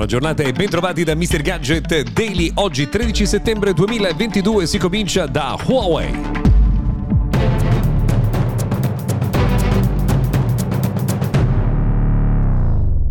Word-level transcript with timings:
Buona 0.00 0.18
giornata 0.18 0.42
e 0.42 0.52
bentrovati 0.52 1.04
da 1.04 1.14
Mr. 1.14 1.42
Gadget 1.42 2.12
Daily. 2.12 2.50
Oggi 2.54 2.88
13 2.88 3.26
settembre 3.26 3.74
2022 3.74 4.64
si 4.64 4.78
comincia 4.78 5.26
da 5.26 5.58
Huawei. 5.62 6.39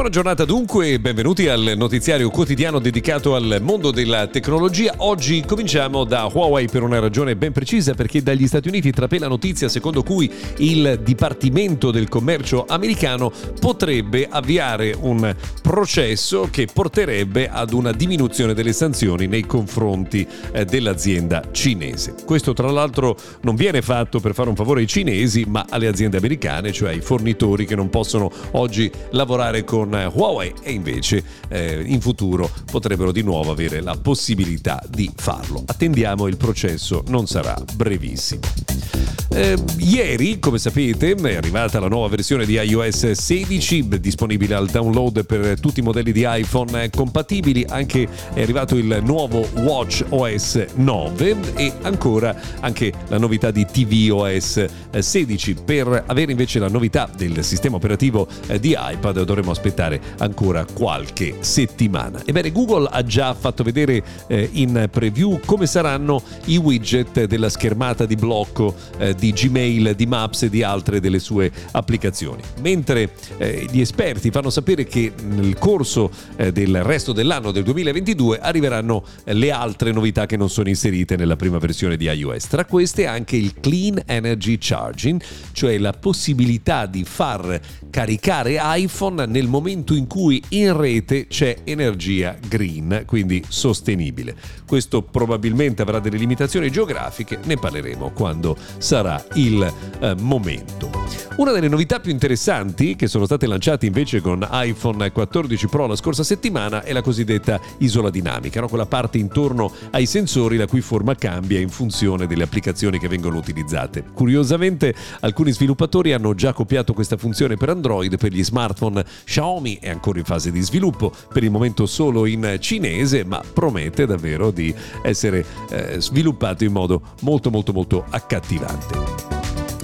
Buona 0.00 0.14
giornata 0.14 0.46
dunque 0.46 0.92
e 0.92 0.98
benvenuti 0.98 1.46
al 1.46 1.74
notiziario 1.76 2.30
quotidiano 2.30 2.78
dedicato 2.78 3.34
al 3.34 3.58
mondo 3.60 3.90
della 3.90 4.28
tecnologia. 4.28 4.94
Oggi 4.96 5.44
cominciamo 5.46 6.04
da 6.04 6.24
Huawei 6.24 6.68
per 6.68 6.82
una 6.82 6.98
ragione 7.00 7.36
ben 7.36 7.52
precisa 7.52 7.92
perché 7.92 8.22
dagli 8.22 8.46
Stati 8.46 8.68
Uniti 8.68 8.92
trapela 8.92 9.28
notizia 9.28 9.68
secondo 9.68 10.02
cui 10.02 10.32
il 10.56 11.00
Dipartimento 11.04 11.90
del 11.90 12.08
Commercio 12.08 12.64
americano 12.66 13.30
potrebbe 13.60 14.26
avviare 14.26 14.96
un 14.98 15.36
processo 15.60 16.48
che 16.50 16.66
porterebbe 16.72 17.50
ad 17.50 17.74
una 17.74 17.92
diminuzione 17.92 18.54
delle 18.54 18.72
sanzioni 18.72 19.26
nei 19.26 19.44
confronti 19.44 20.26
eh, 20.52 20.64
dell'azienda 20.64 21.42
cinese. 21.50 22.14
Questo 22.24 22.54
tra 22.54 22.70
l'altro 22.70 23.18
non 23.42 23.54
viene 23.54 23.82
fatto 23.82 24.18
per 24.18 24.32
fare 24.32 24.48
un 24.48 24.56
favore 24.56 24.80
ai 24.80 24.86
cinesi 24.86 25.44
ma 25.46 25.66
alle 25.68 25.88
aziende 25.88 26.16
americane, 26.16 26.72
cioè 26.72 26.88
ai 26.88 27.02
fornitori 27.02 27.66
che 27.66 27.76
non 27.76 27.90
possono 27.90 28.30
oggi 28.52 28.90
lavorare 29.10 29.62
con 29.62 29.88
Huawei 30.12 30.54
e 30.62 30.72
invece 30.72 31.22
eh, 31.48 31.82
in 31.84 32.00
futuro 32.00 32.50
potrebbero 32.70 33.12
di 33.12 33.22
nuovo 33.22 33.50
avere 33.50 33.80
la 33.80 33.96
possibilità 33.96 34.82
di 34.88 35.10
farlo. 35.14 35.62
Attendiamo, 35.66 36.26
il 36.26 36.36
processo 36.36 37.02
non 37.08 37.26
sarà 37.26 37.56
brevissimo. 37.74 38.99
Eh, 39.32 39.56
ieri, 39.78 40.40
come 40.40 40.58
sapete, 40.58 41.14
è 41.14 41.36
arrivata 41.36 41.78
la 41.78 41.86
nuova 41.86 42.08
versione 42.08 42.44
di 42.44 42.54
iOS 42.54 43.12
16 43.12 44.00
disponibile 44.00 44.56
al 44.56 44.66
download 44.66 45.24
per 45.24 45.60
tutti 45.60 45.78
i 45.78 45.84
modelli 45.84 46.10
di 46.10 46.26
iPhone 46.26 46.90
compatibili, 46.90 47.64
anche 47.68 48.08
è 48.34 48.42
arrivato 48.42 48.74
il 48.74 49.00
nuovo 49.04 49.48
Watch 49.58 50.04
OS 50.08 50.64
9 50.74 51.36
e 51.54 51.72
ancora 51.82 52.34
anche 52.58 52.92
la 53.06 53.18
novità 53.18 53.52
di 53.52 53.64
tvOS 53.64 54.64
16. 54.98 55.54
Per 55.64 56.04
avere 56.08 56.32
invece 56.32 56.58
la 56.58 56.68
novità 56.68 57.08
del 57.16 57.44
sistema 57.44 57.76
operativo 57.76 58.26
eh, 58.48 58.58
di 58.58 58.76
iPad 58.76 59.22
dovremo 59.22 59.52
aspettare 59.52 60.00
ancora 60.18 60.64
qualche 60.64 61.36
settimana. 61.38 62.20
Ebbene, 62.24 62.50
Google 62.50 62.88
ha 62.90 63.04
già 63.04 63.32
fatto 63.34 63.62
vedere 63.62 64.02
eh, 64.26 64.48
in 64.54 64.88
preview 64.90 65.38
come 65.44 65.66
saranno 65.66 66.20
i 66.46 66.56
widget 66.56 67.26
della 67.26 67.48
schermata 67.48 68.06
di 68.06 68.16
blocco 68.16 68.74
eh, 68.98 69.14
di 69.20 69.32
Gmail, 69.32 69.94
di 69.94 70.06
Maps 70.06 70.42
e 70.44 70.50
di 70.50 70.62
altre 70.64 70.98
delle 70.98 71.20
sue 71.20 71.52
applicazioni. 71.72 72.42
Mentre 72.62 73.12
eh, 73.36 73.66
gli 73.70 73.80
esperti 73.80 74.30
fanno 74.30 74.50
sapere 74.50 74.84
che 74.84 75.12
nel 75.22 75.58
corso 75.58 76.10
eh, 76.36 76.50
del 76.50 76.82
resto 76.82 77.12
dell'anno 77.12 77.52
del 77.52 77.62
2022 77.62 78.40
arriveranno 78.40 79.04
eh, 79.24 79.34
le 79.34 79.52
altre 79.52 79.92
novità 79.92 80.26
che 80.26 80.38
non 80.38 80.48
sono 80.48 80.68
inserite 80.68 81.16
nella 81.16 81.36
prima 81.36 81.58
versione 81.58 81.96
di 81.96 82.06
iOS. 82.06 82.48
Tra 82.48 82.64
queste 82.64 83.06
anche 83.06 83.36
il 83.36 83.60
Clean 83.60 84.02
Energy 84.06 84.56
Charging, 84.58 85.20
cioè 85.52 85.76
la 85.78 85.92
possibilità 85.92 86.86
di 86.86 87.04
far 87.04 87.60
caricare 87.90 88.58
iPhone 88.58 89.26
nel 89.26 89.48
momento 89.48 89.94
in 89.94 90.06
cui 90.06 90.42
in 90.50 90.74
rete 90.76 91.26
c'è 91.26 91.58
energia 91.64 92.36
green, 92.48 93.02
quindi 93.06 93.44
sostenibile. 93.46 94.34
Questo 94.66 95.02
probabilmente 95.02 95.82
avrà 95.82 95.98
delle 95.98 96.16
limitazioni 96.16 96.70
geografiche, 96.70 97.38
ne 97.44 97.56
parleremo 97.56 98.10
quando 98.10 98.56
sarà 98.78 99.09
sarà 99.10 99.24
il 99.34 99.72
eh, 100.00 100.14
momento. 100.20 101.19
Una 101.36 101.52
delle 101.52 101.68
novità 101.68 102.00
più 102.00 102.10
interessanti 102.10 102.96
che 102.96 103.06
sono 103.06 103.24
state 103.24 103.46
lanciate 103.46 103.86
invece 103.86 104.20
con 104.20 104.46
iPhone 104.50 105.10
14 105.10 105.68
Pro 105.68 105.86
la 105.86 105.96
scorsa 105.96 106.22
settimana 106.22 106.82
è 106.82 106.92
la 106.92 107.02
cosiddetta 107.02 107.60
isola 107.78 108.10
dinamica, 108.10 108.60
no? 108.60 108.68
quella 108.68 108.84
parte 108.84 109.18
intorno 109.18 109.72
ai 109.92 110.06
sensori 110.06 110.56
la 110.56 110.66
cui 110.66 110.80
forma 110.80 111.14
cambia 111.14 111.58
in 111.60 111.70
funzione 111.70 112.26
delle 112.26 112.42
applicazioni 112.42 112.98
che 112.98 113.08
vengono 113.08 113.38
utilizzate. 113.38 114.04
Curiosamente 114.12 114.94
alcuni 115.20 115.52
sviluppatori 115.52 116.12
hanno 116.12 116.34
già 116.34 116.52
copiato 116.52 116.92
questa 116.92 117.16
funzione 117.16 117.56
per 117.56 117.70
Android, 117.70 118.18
per 118.18 118.32
gli 118.32 118.44
smartphone 118.44 119.04
Xiaomi 119.24 119.78
è 119.80 119.88
ancora 119.88 120.18
in 120.18 120.24
fase 120.24 120.50
di 120.50 120.60
sviluppo, 120.60 121.12
per 121.32 121.44
il 121.44 121.50
momento 121.50 121.86
solo 121.86 122.26
in 122.26 122.56
cinese, 122.60 123.24
ma 123.24 123.40
promette 123.52 124.04
davvero 124.04 124.50
di 124.50 124.74
essere 125.02 125.46
eh, 125.70 126.00
sviluppato 126.00 126.64
in 126.64 126.72
modo 126.72 127.00
molto 127.20 127.50
molto 127.50 127.72
molto 127.72 128.04
accattivante. 128.10 129.09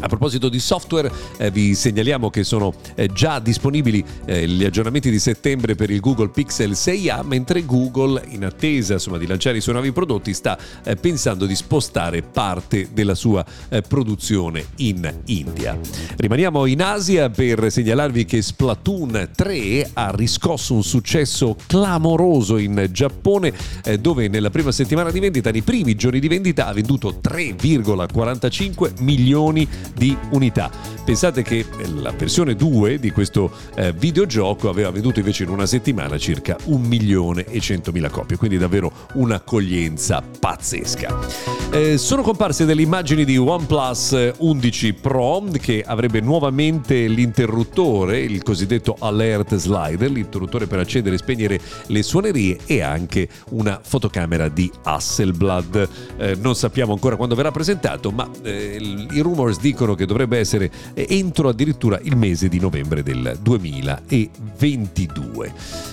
A 0.07 0.09
proposito 0.09 0.49
di 0.49 0.61
software, 0.61 1.11
eh, 1.37 1.51
vi 1.51 1.75
segnaliamo 1.75 2.31
che 2.31 2.45
sono 2.45 2.73
eh, 2.95 3.09
già 3.09 3.41
disponibili 3.41 4.05
eh, 4.25 4.47
gli 4.47 4.65
aggiornamenti 4.65 5.11
di 5.11 5.19
settembre 5.19 5.75
per 5.75 5.91
il 5.91 5.99
Google 5.99 6.29
Pixel 6.29 6.71
6a, 6.71 7.25
mentre 7.25 7.65
Google, 7.65 8.23
in 8.29 8.45
attesa 8.45 8.93
insomma, 8.93 9.19
di 9.19 9.27
lanciare 9.27 9.57
i 9.57 9.61
suoi 9.61 9.75
nuovi 9.75 9.91
prodotti, 9.91 10.33
sta 10.33 10.57
eh, 10.85 10.95
pensando 10.95 11.45
di 11.45 11.57
spostare 11.57 12.23
parte 12.23 12.91
della 12.93 13.17
sua 13.17 13.45
eh, 13.69 13.83
produzione 13.83 14.67
in 14.77 15.13
India. 15.25 15.77
Rimaniamo 16.17 16.67
in 16.67 16.83
Asia 16.83 17.29
per 17.29 17.69
segnalarvi 17.69 18.25
che 18.27 18.43
Splatoon 18.43 19.31
3 19.35 19.91
ha 19.95 20.13
riscosso 20.15 20.75
un 20.75 20.85
successo 20.85 21.57
clamoroso 21.67 22.59
in 22.59 22.91
Giappone, 22.93 23.53
eh, 23.83 23.99
dove 23.99 24.29
nella 24.29 24.51
prima 24.51 24.71
settimana 24.71 25.11
di 25.11 25.19
vendita, 25.19 25.51
nei 25.51 25.63
primi 25.63 25.97
giorni 25.97 26.21
di 26.21 26.29
vendita, 26.29 26.69
ha 26.69 26.73
venduto 26.73 27.19
3,45 27.21 29.03
milioni 29.03 29.67
di 29.96 29.96
unità. 30.31 30.71
Pensate 31.07 31.43
che 31.43 31.65
la 31.95 32.11
versione 32.11 32.57
2 32.57 32.99
di 32.99 33.13
questo 33.13 33.53
eh, 33.77 33.93
videogioco 33.93 34.69
aveva 34.69 34.91
venduto 34.91 35.21
invece 35.21 35.45
in 35.45 35.51
una 35.51 35.65
settimana 35.65 36.19
circa 36.19 36.57
1 36.65 36.85
milione 36.85 37.45
e 37.45 37.61
100 37.61 37.93
mila 37.93 38.11
copie, 38.11 38.37
quindi 38.37 38.59
davvero 38.59 38.91
un'accoglienza 39.13 40.21
pazzesca. 40.41 41.55
Eh, 41.71 41.97
sono 41.97 42.23
comparse 42.23 42.65
delle 42.65 42.83
immagini 42.83 43.25
di 43.25 43.37
OnePlus 43.37 44.33
11 44.39 44.95
Pro 44.95 45.45
che 45.61 45.85
avrebbe 45.87 46.21
nuovamente 46.21 47.07
l'interruttore, 47.07 48.19
il 48.19 48.43
cosiddetto 48.43 48.97
alert 48.99 49.55
slider, 49.55 50.11
l'interruttore 50.11 50.67
per 50.67 50.81
accendere 50.81 51.15
e 51.15 51.19
spegnere 51.19 51.61
le 51.87 52.03
suonerie 52.03 52.59
e 52.67 52.83
anche 52.83 53.29
una 53.51 53.79
fotocamera 53.81 54.49
di 54.49 54.69
Hasselblad. 54.83 55.89
Eh, 56.17 56.37
non 56.41 56.57
sappiamo 56.57 56.93
ancora 56.93 57.15
quando 57.15 57.37
verrà 57.37 57.53
presentato, 57.53 58.11
ma 58.11 58.29
eh, 58.43 59.07
i 59.13 59.21
rumors 59.21 59.61
dicono 59.61 59.95
che 59.95 60.05
dovrebbe 60.05 60.39
essere 60.39 60.71
entro 61.05 61.51
addirittura 61.51 61.99
il 62.03 62.17
mese 62.17 62.49
di 62.49 62.59
novembre 62.59 63.03
del 63.03 63.37
2022. 63.41 65.53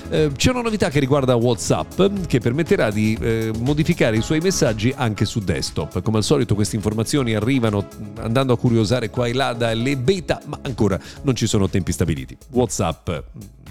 Eh, 0.10 0.32
c'è 0.36 0.50
una 0.52 0.62
novità 0.62 0.90
che 0.90 1.00
riguarda 1.00 1.36
WhatsApp 1.36 2.02
che 2.28 2.40
permetterà 2.40 2.90
di 2.90 3.18
eh, 3.20 3.52
modificare 3.60 4.16
i 4.18 4.22
suoi 4.22 4.40
messaggi 4.40 4.94
anche 4.96 5.26
su 5.26 5.42
desktop. 5.42 6.02
Come 6.02 6.18
al 6.18 6.24
solito 6.24 6.56
queste 6.56 6.78
informazioni 6.78 7.36
arrivano 7.36 7.86
andando 8.20 8.54
a 8.54 8.58
curiosare 8.58 9.10
qua 9.10 9.28
e 9.28 9.34
là 9.34 9.52
dalle 9.54 9.98
beta, 9.98 10.40
ma 10.46 10.60
ancora 10.62 10.98
non 11.24 11.36
ci 11.36 11.48
sono 11.48 11.68
tempi 11.68 11.92
stabiliti. 11.92 12.38
WhatsApp 12.52 13.10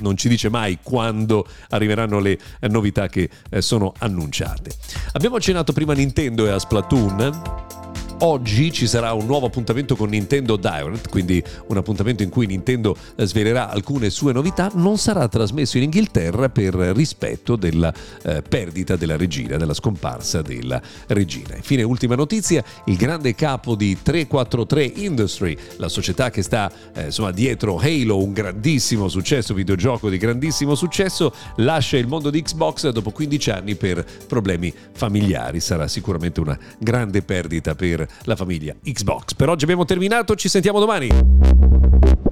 non 0.01 0.17
ci 0.17 0.29
dice 0.29 0.51
mai 0.51 0.79
quando 0.83 1.47
arriveranno 1.71 2.19
le 2.19 2.39
novità 2.69 3.09
che 3.09 3.31
eh, 3.49 3.63
sono 3.63 3.95
annunciate. 3.99 4.73
Abbiamo 5.13 5.37
accennato 5.37 5.73
prima 5.73 5.93
a 5.93 5.97
Nintendo 5.97 6.47
e 6.47 6.51
a 6.51 6.59
Splatoon 6.59 7.62
oggi 8.25 8.73
ci 8.73 8.87
sarà 8.87 9.13
un 9.13 9.27
nuovo 9.27 9.47
appuntamento 9.47 9.97
con 9.97 10.09
Nintendo 10.09 10.57
Direct, 10.57 11.09
quindi 11.09 11.43
un 11.69 11.77
appuntamento 11.77 12.23
in 12.23 12.29
cui 12.29 12.47
Nintendo 12.47 12.97
eh, 13.17 13.27
svelerà 13.27 13.69
alcune 13.69 14.11
sue 14.11 14.33
novità, 14.33 14.71
non 14.75 14.97
sarà 14.97 15.27
trasmesso 15.29 15.77
in 15.77 15.85
Inghilterra 15.85 16.49
per 16.49 16.75
rispetto 16.75 17.57
della 17.57 17.93
eh, 18.23 18.43
perdita 18.43 18.97
della 18.97 19.17
regina, 19.17 19.57
della 19.57 19.75
scomparsa 19.75 20.41
della 20.41 20.81
regina. 21.09 21.57
Infine, 21.57 21.83
ultima 21.83 22.15
notizia, 22.15 22.63
il 22.87 22.97
grande 22.97 23.35
capo 23.35 23.75
di 23.75 23.99
343 24.01 24.85
Industry, 25.03 25.57
la 25.77 25.89
società 25.89 26.31
che 26.31 26.43
sta 26.43 26.71
eh, 26.95 27.07
insomma, 27.07 27.33
dietro 27.33 27.79
Halo, 27.79 28.23
un 28.23 28.33
grandissimo 28.33 29.09
successo, 29.09 29.53
videogioco 29.53 30.09
di 30.09 30.17
grandissimo 30.17 30.75
successo, 30.75 31.35
lascia 31.57 31.97
il 31.97 32.07
mondo 32.07 32.31
di 32.31 32.41
Xbox 32.41 32.89
dopo 32.91 33.11
15 33.11 33.51
anni 33.51 33.75
per 33.75 34.05
problemi 34.29 34.73
familiari. 34.93 35.59
Sarà 35.59 35.89
sicuramente 35.89 36.41
una 36.41 36.59
grande 36.79 37.23
perdita 37.23 37.75
per 37.75 38.11
la 38.25 38.37
famiglia 38.37 38.75
Xbox. 38.83 39.35
Per 39.35 39.49
oggi 39.49 39.65
abbiamo 39.65 39.85
terminato, 39.85 40.35
ci 40.35 40.49
sentiamo 40.49 40.79
domani. 40.79 42.32